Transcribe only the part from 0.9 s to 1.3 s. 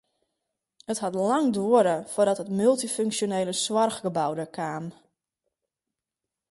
It hat